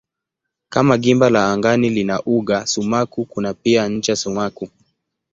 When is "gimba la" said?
0.97-1.51